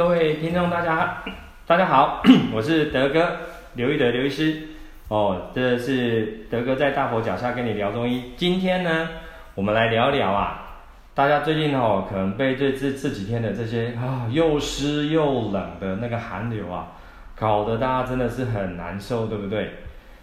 [0.00, 1.22] 各位听众大家
[1.68, 2.22] 大家好，
[2.56, 3.36] 我是德哥
[3.74, 4.62] 刘一德刘医师
[5.08, 8.32] 哦，这是德哥在大佛脚下跟你聊中医。
[8.34, 9.10] 今天呢，
[9.54, 10.78] 我们来聊聊啊，
[11.12, 16.92] 大家最近哦，可能被这这这几天的这些啊又湿又冷的那个寒流啊，
[17.36, 19.70] 搞得大家真的是很难受，对不对？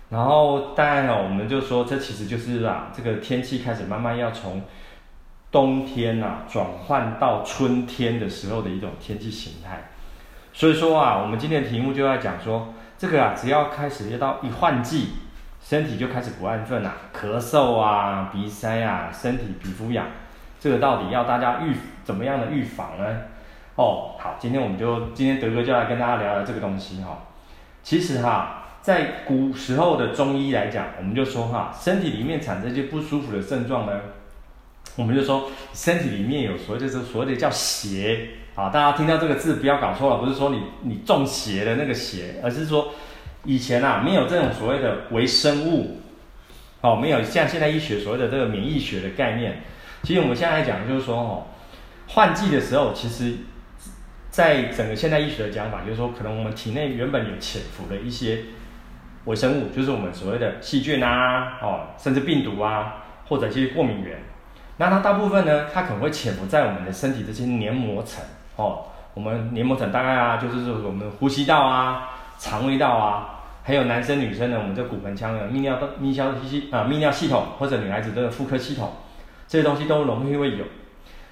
[0.10, 4.64] 然后当然哦，我们就说这其实就是啊，这个天气开始慢慢要从。
[5.50, 9.90] 冬天呐、啊，转换到春天的时候的一种天气形态，
[10.52, 15.14] 所以说啊，我们今天的题目就要讲说，这个啊，只要开始要到一换季，
[15.62, 20.06] 身体就开始不安分啊，咳嗽啊，鼻塞啊，身体皮肤痒，
[20.60, 21.74] 这个到底要大家预
[22.04, 23.06] 怎么样的预防呢？
[23.76, 27.20] 哦，好，今天我们就今天德哥就来跟大家聊聊这个东西哈、
[27.82, 33.94] 其实哈，在古时候的中医来讲，我们就说哈，身体里面产生一些不舒服的症状呢。
[34.98, 42.94] 我们就说身体里面有所谓就是所谓的叫邪啊，大家听到这个字不要搞错了，不是说你你中邪的那个邪，而是说
[43.46, 46.02] 以前啊没有这种所谓的微生物，
[46.82, 49.62] 哦，没有像现在医学所谓的这个免疫学的概念。
[50.02, 51.46] 其实我们现在来讲就是说哦，
[52.08, 53.36] 换季的时候，其实
[54.32, 58.40] 在整个现代医学的讲法，就是说可能我们体内原本有潜伏的一些
[59.26, 64.18] 微生物，就是我们所谓的细菌啊，哦，甚至病毒啊，或者一些过敏源。
[64.78, 68.24] 那它大部分呢，它可能会潜伏在我们的身体这些黏膜层
[68.56, 68.86] 哦。
[69.16, 78.92] 我们黏膜层大概啊，就是说我们呼吸道啊、肠胃道啊，还有男生女生呢，我们这骨盆腔的泌尿道、泌尿系啊、泌尿系统，或者女孩子的妇科系统，
[79.48, 80.66] 这些东西都容易会有。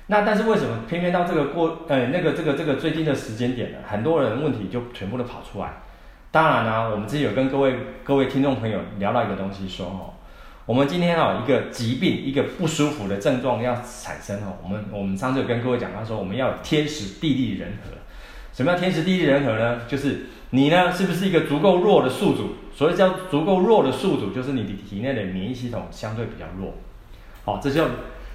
[0.08, 3.78] 那但是为什么偏偏到这个过呃那个这个这个最近的时间点呢？
[3.88, 5.74] 很多人问题就全部都跑出来。
[6.32, 10.18] 当然呢、我们之前有跟各位各位听众朋友聊到一个东西说哦。
[10.66, 17.92] 我们今天啊，一个疾病，一个不舒服的症状要产生哦，我们我们上次有跟各位讲，他说我们要天时地利人和。
[18.52, 19.82] 什么叫天时地利人和呢？
[19.88, 22.56] 就是你呢是不是一个足够弱的宿主？
[22.74, 26.74] 所以叫足够弱的宿主，就是你的体内的免疫系统相对比较弱。
[27.44, 27.86] 好，这叫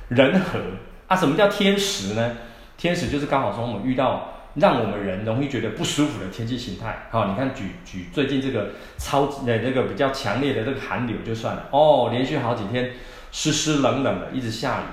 [0.08, 0.60] 人和
[1.08, 1.16] 啊。
[1.16, 2.36] 什么叫天时呢？
[2.76, 4.34] 天时就是刚好说我们遇到。
[4.54, 12.90] 让我们人容易觉得不舒服的天气形态，好，你看举举最近这个超级的这个比较强烈的这个寒流就算了哦，连续好几天
[13.30, 14.84] 湿湿冷冷的一直下雨。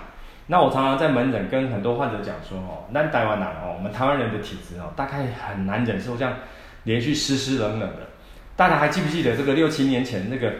[0.47, 6.35] 那我常常在门诊跟很多患者讲说哦，那台湾人哦，我们台湾人的体质哦，大概很难忍受这样
[6.83, 8.07] 连续湿湿冷冷的。
[8.55, 10.53] 大家还记不记得这个六七年前那个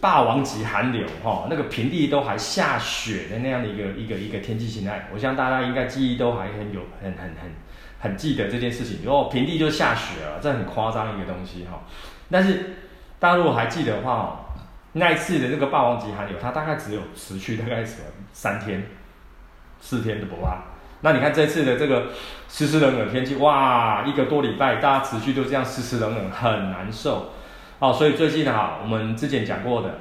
[0.00, 5.08] 霸王级寒流哈，那个平地都还下雪的那样的一个一个一个天气形态？
[5.12, 7.52] 我想大家应该记忆都还很有很很很。
[8.00, 11.84] 很记得这件事情，如果，平地就下雪了，这很夸张一个东西哈。
[12.30, 12.74] 但是
[13.18, 14.44] 大家如果还记得的话，
[14.92, 18.86] 那一次的这个霸王级寒流，它大概只有持续大概什么三天、
[19.80, 20.64] 四天的不吧。
[21.00, 22.08] 那你看这次的这个
[22.46, 27.30] 湿湿冷冷天气，哇，一个多礼拜，大家持续都这样湿湿冷冷，很难受。
[27.84, 29.98] 哦，所以最近哈，我们之前讲过的，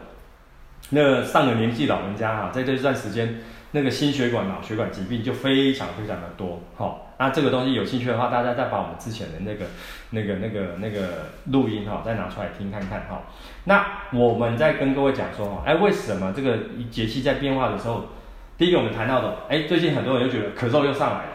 [0.91, 6.95] 那个上了年纪老人家哈，在这段时间，那个心血管、脑血管疾病就非常非常的多，哈。
[7.19, 9.65] 那这个东西有兴趣的话，大家再把我们之前的那个、
[10.11, 13.23] 那个、那个、那个录音哈，再拿出来听看看哈。
[13.65, 16.57] 那我们再跟各位讲说哈，哎，为什么这个
[16.89, 18.05] 节气在变化的时候，
[18.57, 21.31] 第一个我们谈到的，哎，最近很多人就觉得咳嗽又上来了，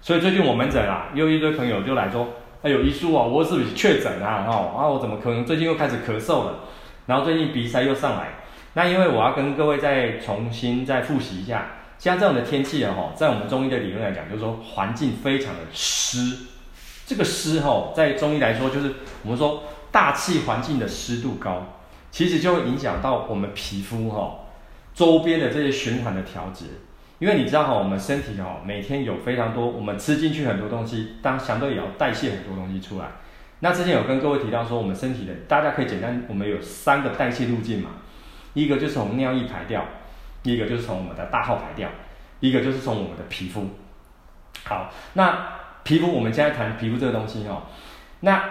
[0.00, 2.28] 所以最近我门诊啊，又一堆朋友就来说，
[2.62, 4.42] 哎呦，医书啊，我是不是确诊啊？
[4.42, 6.64] 哈，啊，我怎么可能最近又开始咳嗽了？
[7.06, 8.30] 然后最近鼻塞又上来，
[8.74, 11.68] 那因为我要跟各位再重新再复习一下。
[11.98, 16.46] 像这样的天气啊，哈，在我们中医的理论来讲，就是说环境非常的湿。
[17.06, 18.92] 这个湿哈，在中医来说，就是
[19.22, 21.64] 我们说大气环境的湿度高，
[22.10, 24.40] 其实就会影响到我们皮肤哈
[24.94, 26.66] 周边的这些循环的调节。
[27.18, 33.06] 因为你知道哈，我们身体哈每天有非常多，我们吃进去很多东西，当相对也要代谢很多东西出来。
[33.60, 37.90] 那之前有跟各位提到说，我们身体的大家可以简单，我们有三个代谢路径嘛，
[38.54, 39.84] 一个就是从尿液排掉。
[40.44, 41.90] 一个就是从我们的大号排掉，
[42.38, 43.68] 一个就是从我们的皮肤。
[44.64, 45.48] 好，那
[45.82, 47.64] 皮肤我们现在谈皮肤这个东西哦。
[48.20, 48.42] 那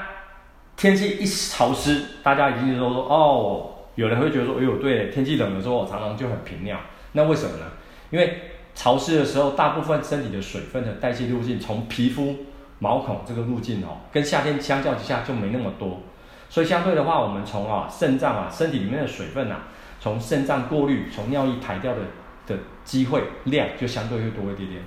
[0.76, 6.78] 天气一潮湿，大家一定说说哦，有人会觉得说，哎呦，对，天气冷的时候，我常常就很频尿。
[7.14, 7.66] 那为什么呢？
[8.12, 8.42] 因为
[8.78, 12.36] 潮湿的时候，大部分身体的水分的代谢路径，从皮肤
[12.78, 16.00] 毛孔这个路径哦，跟夏天相较之下就没那么多。
[16.48, 19.64] 所以相对的话，我们从啊肾脏啊身体里面的水分啊。
[20.00, 22.02] 从肾脏过滤，从尿液排掉的
[22.46, 24.82] 的机会量就相对会多一点点，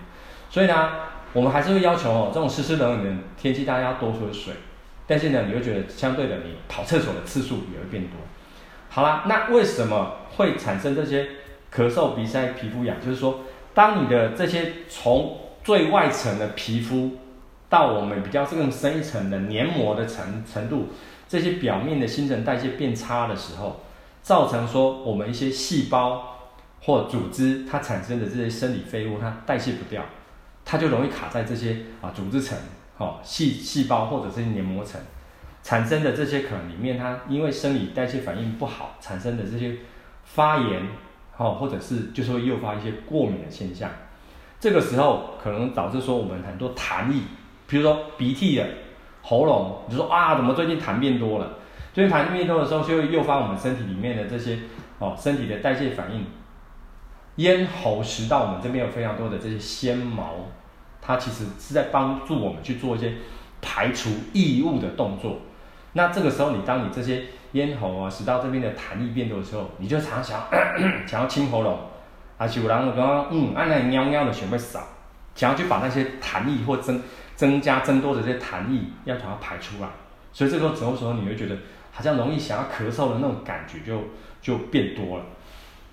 [0.48, 0.88] 所以呢，
[1.32, 4.54] 我们还是会要求哦，这种湿湿冷冷的天气，大家要多喝水。
[5.08, 8.12] 但是呢，你会觉得相对的，你跑厕所的次数也会变多。
[8.88, 11.26] 好啦，那为什么会产生这些
[11.74, 12.96] 咳嗽、鼻塞、皮肤痒？
[13.04, 13.40] 就是说，
[13.80, 17.12] 当你的这些从最外层的皮肤
[17.66, 20.88] 到我们比较更深一层的黏膜的程程度，
[21.26, 23.80] 这些表面的新陈代谢变差的时候，
[24.22, 26.36] 造成说我们一些细胞
[26.82, 30.04] 或组织它产生的这些生理废物它代谢不掉，
[30.62, 32.58] 它就容易卡在这些啊组织层、
[32.98, 35.00] 哦细细胞或者这些黏膜层
[35.62, 39.76] 产生的这些可能里面，它因为生理代谢反应不好产生的这些
[40.26, 40.82] 发炎。
[41.40, 43.88] 哦，或者是就是会诱发一些过敏的现象，
[44.60, 47.22] 这个时候可能导致说我们很多痰液，
[47.66, 48.66] 比如说鼻涕的、
[49.22, 51.50] 喉咙，你就说啊，怎么最近痰变多了？
[51.94, 54.58] 最近痰变多的时候，就会诱发我们身体里面的这些
[54.98, 56.26] 哦，身体的代谢反应。
[57.36, 60.34] 咽喉食道我们这边有非常多的这些纤毛，
[61.00, 63.14] 它其实是在帮助我们去做一些
[63.62, 65.38] 排除异物的动作。
[65.94, 71.78] 那这个时候，你当你这些咽喉啊、食道这边的痰液变多的时候，你就常常想要咳咳想要清喉咙，
[72.38, 74.80] 还是有人刚刚嗯，按那喵喵的想要扫，
[75.34, 77.02] 想要去把那些痰液或增
[77.34, 79.88] 增加增多的这些痰液要把它排出来，
[80.32, 81.56] 所以这个时候时候你会觉得
[81.92, 84.00] 好像容易想要咳嗽的那种感觉就
[84.40, 85.24] 就变多了。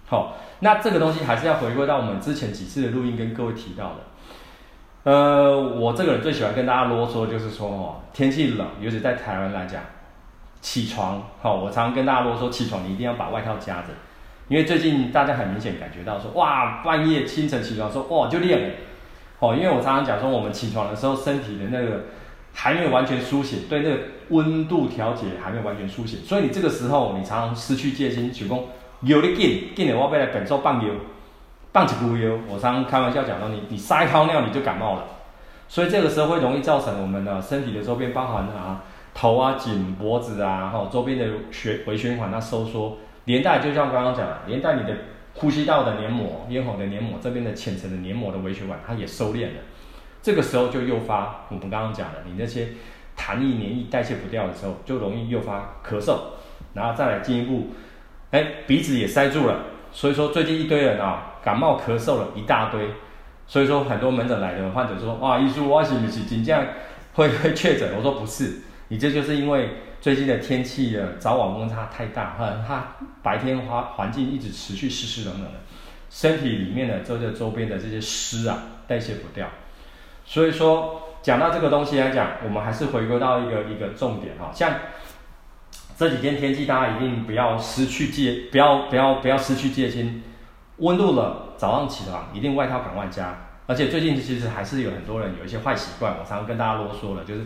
[0.06, 9.82] 好，那这个东西还是要回归到我们之前几次的录音跟各位提到的，呃，我这个人最喜欢跟大家啰嗦，就是说哦，天气冷，尤其在台湾来讲。
[10.62, 13.90] 起床，好，我常常跟大家说，起床你一定要把外套夹着，
[14.48, 18.68] 因为最近大家很明显感觉到说，哇，半夜清晨起床说，哇，就亮了，
[19.40, 22.06] 哦，因为我常常讲说，我们起床的时候，身体的那个
[22.54, 23.98] 还没有完全苏醒，对那个
[24.30, 28.60] 温度调节还没有完全苏醒，所以你这个时候你常常失去戒心，就讲
[29.02, 30.92] 有的紧，紧的我要来本周棒油，
[31.72, 35.04] 棒子不油，我常常开玩笑讲说，你你撒一泡尿你就感冒了，
[35.68, 38.84] 所以这个时候会容易造成我们的身体的周边包含啊。
[39.20, 44.96] 头啊，颈脖子啊，哈，周边的血微血管它收缩，连带就像刚刚讲的，连带你的
[45.34, 49.62] 呼吸道的黏膜、咽喉的黏膜这边的浅层的黏膜的微血管，它也收敛了。
[50.22, 52.68] 这个时候就诱发我们刚刚讲的，你那些
[53.18, 56.16] 痰液、黏液代谢不掉的时候，就容易诱发咳嗽，
[56.76, 57.70] 然后再来进一步，
[58.30, 59.62] 哎，鼻子也塞住了。
[59.92, 62.88] 所以说最近一堆人啊，感冒咳嗽了一大堆。
[63.48, 66.64] 所以说很多门诊来的患者说，哇，医师，我是不是真这样
[67.14, 67.96] 会会确诊？
[67.98, 68.62] 我说不是。
[68.90, 69.70] 你这就是因为
[70.00, 75.60] 最近的天气的早晚温差太大，哈，它白天环环境一直持续湿湿冷冷的，
[76.10, 79.46] 身体里面的这个周边的这些湿啊代谢不掉，
[80.24, 84.74] 所以说讲到这个东西来讲，我们还是回归到一个一个重点哈，像
[85.98, 90.24] 这几天天气，大家一定不要失去戒，不要不要不要失去戒心，
[90.78, 97.42] 温度了早上起床一定外套赶快加，而且最近其实还是有很多人有一些坏习惯，我常常跟大家啰嗦了，就是。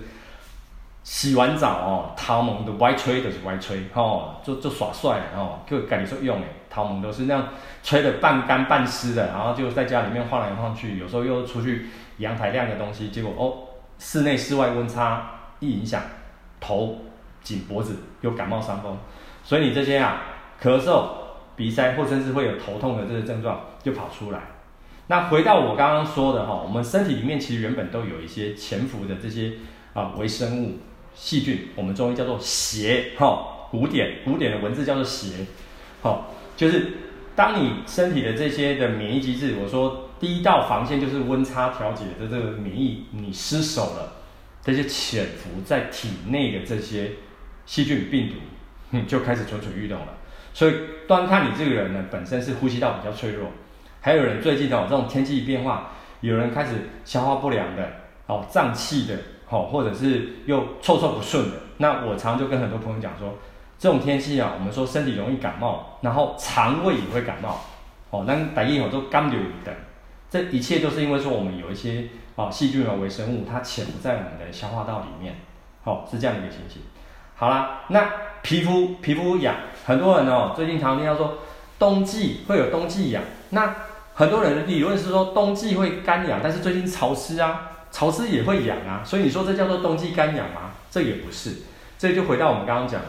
[1.03, 7.47] 洗完澡哦，头毛都歪吹，就是歪吹，吼，就就耍帅哦，就感觉说用诶，头毛都是那样
[7.81, 11.87] 吹得半干半湿的，然后就在家里面晃来晃去，有时候又出去
[12.17, 13.67] 阳台晾个东西，结果哦，
[13.97, 16.01] 室内室外温差一影响，
[16.59, 16.99] 头、
[17.41, 18.95] 颈、脖子有感冒伤风，
[19.43, 20.21] 所以你这些啊，
[20.61, 21.05] 咳嗽、
[21.55, 24.39] 鼻塞或甚至会有头痛的这些症状就跑出来。
[25.07, 29.53] 那回到我刚刚说的哈，我们身体里面其实原本都有一些潜伏的这些
[29.95, 30.77] 啊微生物。
[31.21, 35.45] 细菌，我们中医叫做邪，哈，古典古典的文字叫做邪，
[36.01, 36.93] 好，就是
[37.35, 44.13] 当你身体的这些的免疫机制，我说第一道防线就是温差调节的这个免疫，你失守了，
[44.63, 47.11] 这些潜伏在体内的这些
[47.67, 50.07] 细菌病毒，就开始蠢蠢欲动了。
[50.55, 50.73] 所以
[51.07, 53.51] 端看你这个人呢，本身是呼吸道比较脆弱，
[54.01, 55.91] 还有人最近哦，这种天气变化，
[56.21, 56.71] 有人开始
[57.05, 57.87] 消化不良的，
[58.25, 59.15] 哦，胀气的。
[59.51, 63.33] 好，或者是又臭臭不顺的，那我常常就跟很多朋友讲说，
[63.77, 67.59] 这种天气啊，我们说身体容易感冒，然后肠胃也会感冒，
[68.11, 69.73] 哦，那大家都干流的，
[70.29, 72.05] 这一切都是因为说我们有一些
[72.37, 75.35] 啊细菌和微生物，它潜伏在我们的消化道里面，
[75.83, 76.83] 好，是这样的一个情形。
[77.35, 78.09] 好啦，那
[78.41, 79.53] 皮肤皮肤痒，
[79.85, 81.39] 很多人哦，最近常听到说
[81.77, 83.75] 冬季会有冬季痒，那
[84.13, 87.67] 很多人的理论是说冬季会干痒，但是最近潮湿啊。
[87.91, 90.71] 潮湿也会痒啊，所以你说这叫做冬季干痒吗？
[90.89, 91.57] 这也不是，
[91.97, 93.07] 这就回到我们刚刚讲的，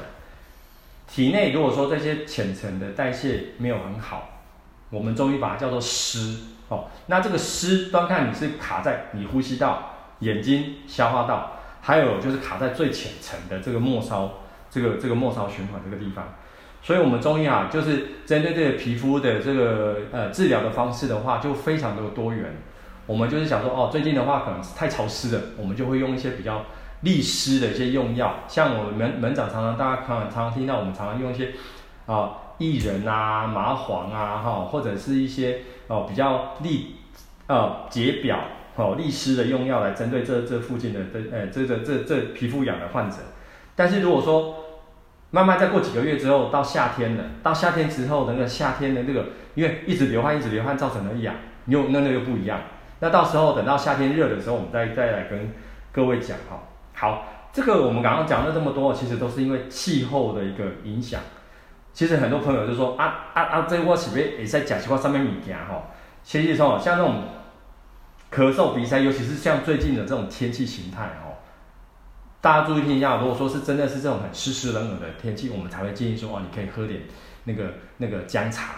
[1.08, 4.40] 体内如果说这些浅层的代谢没有很好，
[4.90, 6.36] 我们中医把它叫做湿
[6.68, 6.86] 哦。
[7.06, 16.34] 那这个湿端看你是卡在你呼吸道、眼睛、消化道，还有就是卡在最浅层的这个末梢，这个这个末梢循环这个地方。
[16.82, 22.56] 所以我们中医啊，就是针对这个皮肤的这个呃治疗的方式的话，就非常的多元。
[23.06, 26.64] 我们就是想说，哦，最近的话可能是太潮湿了，我们就会用一些比较
[27.02, 31.52] 利湿的一些用药，像我们门门长常常大家常常听到，我们常常用一些
[32.06, 36.96] 啊薏仁啊、麻黄啊，哈，或者是一些哦比较利
[37.48, 38.38] 呃解表
[38.76, 43.16] 哦，利湿的用药来针对这这附近的这呃这这这这皮肤痒的患者。
[43.74, 44.54] 但是如果说
[45.30, 51.34] 慢慢再过几个月之后，到夏天了，到夏天之后，那个夏天的这个，因为一直流汗一直流汗造成的痒，
[51.66, 52.60] 又那那又不一样。
[53.02, 55.52] 那到时候等到夏天热的时候，我们再再来跟
[55.90, 56.62] 各位讲哈。
[56.94, 61.20] 好，这个我们刚刚讲了这么多，其实都是因为气候的一个影响。
[61.92, 65.82] 其实很多朋友就说啊啊啊，这我是不是也在讲实话上面物件哈？
[66.22, 67.24] 其实说像这种
[68.32, 71.42] 咳嗽鼻塞，尤其是像最近的这种天气形态哦。
[72.40, 77.00] 大家注意听一下，如果说是真的是这种很湿湿冷冷的天气，我们才会建议说，哦，你可以喝点
[77.42, 77.64] 那个
[77.96, 78.74] 那个姜茶，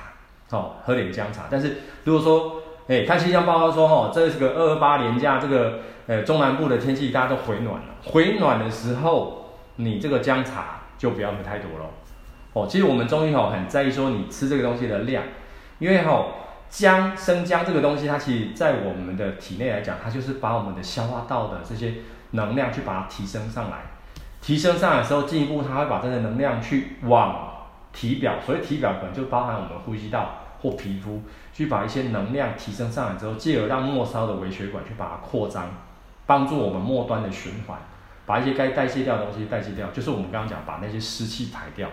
[0.49, 1.43] 哦，喝点姜茶。
[1.51, 11.87] 但是如果说，哎、看气象报告说，哦，这是个二二八连假，这个呃中南部的天气大家都回暖了，回暖的时候，你这个姜茶就不要喝太多了。
[12.53, 15.25] 哦，其实我们中医吼很在意说你吃这个东西的量，
[15.79, 16.33] 因为哦
[16.69, 21.95] 姜生姜这个东西，它其实在我们的体内来讲，它就是把我们的消化道的这些。
[22.35, 23.77] 能量去把它提升上来，
[24.43, 27.49] 提升上来的时候，进一步它会把这个能量去往
[27.93, 31.23] 体表，所以体表可能就包含我们呼吸道或皮肤，
[31.55, 35.71] 去把一些能量提升上来之后，进而让末梢的微血管去把它扩张，
[36.27, 37.79] 帮助我们末端的循环，
[38.27, 41.89] 把一些该代谢掉的东西代谢掉，就是我们刚刚讲把那些湿气排掉。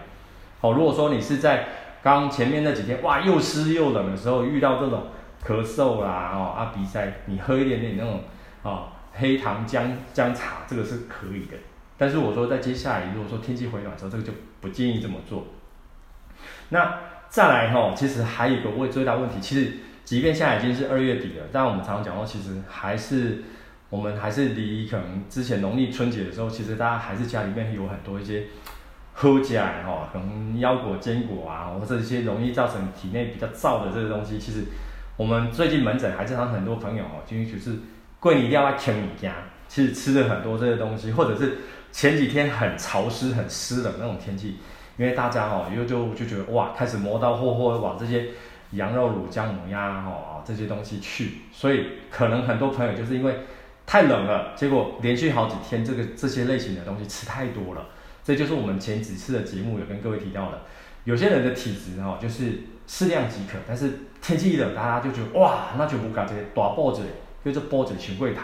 [0.59, 1.67] 好，如果说你是在
[2.03, 5.03] 刚前面那几天哇又湿又冷的时候遇到这种
[5.45, 8.21] 咳嗽啦哦啊鼻塞，你喝一点点那种。
[8.63, 11.57] 哦黑糖姜姜茶这个是可以的，
[11.97, 15.47] 但是我说在接下来，如果说天气回暖的时候，这个就不建议这么做。
[16.69, 16.97] 那
[17.31, 19.71] 再来吼，其实还有一个问最大问题，其实
[20.03, 23.43] 即便现在已经是二月底了，但我们常常讲到，其实还是
[23.89, 28.43] 我们还是离可能之前农历春节的时候，其实大家还是家里面有很多一些
[29.13, 34.65] 喝起来哈，可能腰果、坚果啊，或者一些容易造成体内比较燥的这个东西，其实
[35.17, 37.79] 我们最近门诊还是常很多朋友哦，进去就是。
[38.21, 39.33] 贵你一定要清你家，
[39.67, 41.57] 其实吃了很多这些东西，或者是
[41.91, 44.57] 前几天很潮湿、很湿冷那种天气，
[44.97, 48.27] 因为大家哦，又就就觉得哇，开始磨刀霍霍往这些
[48.71, 53.39] 羊肉卤、姜母鸭哦这些东西去，所以可能很多朋友就是因为
[53.85, 57.87] 太冷了，结果连续好几天这个这些类型的东西吃太多了，
[58.23, 60.61] 这就是我们前几次的节目有跟各位提到的，
[61.03, 67.03] 有些人的体质哦，就是适量即可，但是天气一冷，大家就觉得哇，那就不搞这些大肚子。
[67.43, 68.43] 就是脖子前贵桃，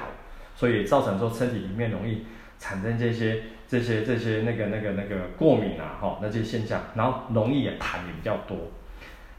[0.56, 2.26] 所以造成说身体里面容易
[2.58, 8.58] 产生这些这些这些那个那个那个过敏啊，哈，那些现象，然后容易也痰也比较多。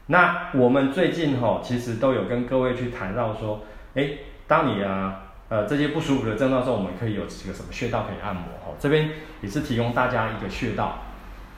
[0.07, 3.61] 那我们最近哈，其实都有跟各位去谈到说，
[3.95, 4.09] 哎，
[4.47, 8.71] 当你啊呃这些不舒服的症状的时候，我们可以有几个什么穴道可以按摩哈？
[8.79, 9.09] 这边
[9.41, 10.99] 也是提供大家一个穴道，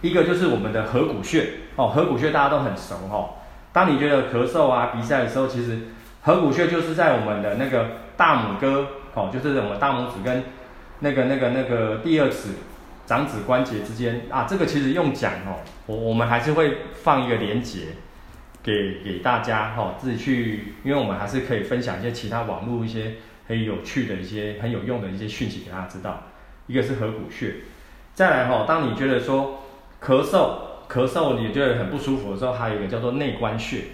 [0.02, 3.30] 一个就是我们的合谷穴哦，合谷穴大家都很熟哈。
[3.74, 5.80] 当你觉得咳嗽啊鼻塞的时候，其实
[6.22, 7.88] 合谷穴就是在我们的那个
[8.18, 10.44] 大拇哥，哦，就是我们大拇指跟
[11.02, 12.50] 那个那个那个第二指
[13.06, 14.48] 掌指关节之间啊。
[14.50, 17.80] 这个其实用讲哦，我我们还是会放一个连接
[18.64, 23.16] 给给大家哈，自己去，因为我们还是可以分享一些其他网络一些
[23.48, 26.24] 很有趣的一些很有用的一些讯息给大家知道。
[26.68, 27.56] 一个是合谷穴，
[28.14, 29.60] 再来哈，当你觉得说
[30.02, 33.86] 咳嗽咳嗽你觉得很不舒服的时候，还有一个叫做内关穴。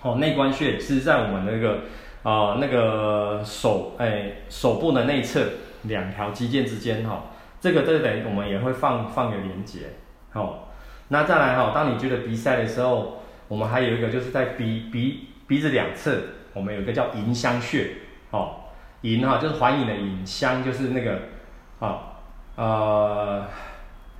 [0.00, 1.80] 哦，内关穴是在我们那个
[2.22, 5.44] 啊、呃、那个手哎手部的内侧
[5.82, 7.22] 两条肌腱之间哈、哦，
[7.60, 9.80] 这个这等于我们也会放放个连接。
[10.30, 10.72] 好、
[11.08, 16.16] 那再来哈、当你觉得鼻塞的时候，我们还有一个就是在鼻鼻鼻子两侧，
[16.54, 17.90] 我们有一个叫迎香穴。
[18.30, 18.56] 哦，
[19.02, 21.20] 迎哈就是环迎的迎，香就是那个
[21.80, 22.16] 啊、
[22.56, 23.46] 呃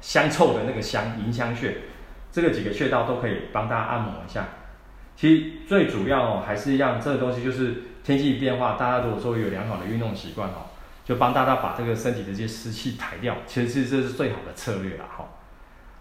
[0.01, 1.77] 香臭的那个香，迎香穴。
[2.31, 4.45] 这个几个穴道都可以帮大家按摩一下。
[5.15, 10.67] 其实最主要哦，还是让这个东西就是天气变化，大家如果说有良好的运动习惯哦，
[11.05, 15.25] 就帮大家把这个身体的这些湿气排掉，其实是这是最好的策略了哈。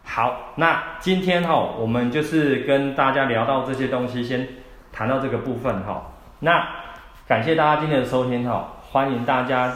[0.03, 4.47] 好，那今天哈，我们就是跟大家聊到这些东西，先
[4.91, 6.13] 谈到这个部分哈。
[6.39, 6.67] 那
[7.27, 9.73] 感谢大家今天的收听哈，欢迎大家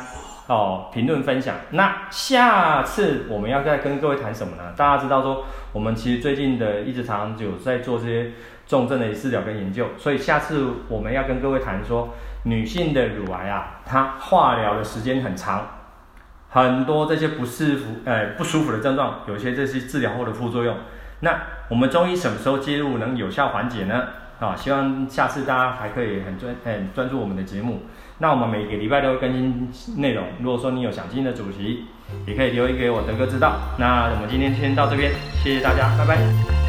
[0.47, 1.55] 哦评论分享。
[1.71, 4.73] 那下次我们要再跟各位谈什么呢？
[4.75, 8.31] 大家知道说，我们其实最近的一直长久在做这些。
[8.67, 15.67] 重症的治疗跟研究，所以下次我们要跟各位谈说，女性的乳癌啊，它化疗的时间很长，
[16.49, 20.77] 很多这些不舒服，呃不舒服的症状，有些这些治疗后的副作用，
[21.21, 21.31] 那
[21.69, 24.03] 我们中医什么时候介入能有效缓解呢？
[24.39, 27.83] 啊，希望下次大家还可以很专很专注我们的节目。
[28.19, 31.85] 那我们每个礼拜都会更新内容，如果说你有想听的主题，
[32.27, 33.55] 也可以留言给我德哥知道。
[33.79, 35.11] 那我们今天先到这边，
[35.43, 36.64] 谢谢大家，拜拜。